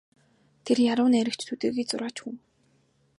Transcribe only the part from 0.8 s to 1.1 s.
яруу